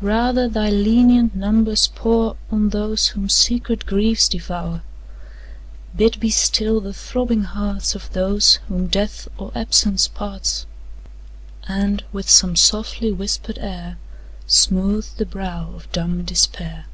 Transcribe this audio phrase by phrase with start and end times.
[0.00, 4.80] Rather thy lenient numbers pour On those whom secret griefs devour;
[5.94, 10.64] Bid be still the throbbing hearts Of those, whom death, or absence parts,
[11.68, 13.98] And, with some softly whisper'd air,
[14.46, 16.86] Smooth the brow of dumb despair.